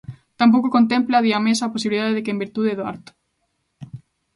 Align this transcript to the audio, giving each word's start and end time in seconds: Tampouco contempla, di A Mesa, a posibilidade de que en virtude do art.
Tampouco 0.39 0.73
contempla, 0.75 1.23
di 1.25 1.31
A 1.37 1.39
Mesa, 1.47 1.63
a 1.65 1.73
posibilidade 1.75 2.15
de 2.15 2.23
que 2.23 2.31
en 2.33 2.41
virtude 2.43 2.77
do 2.77 2.87
art. 2.93 3.05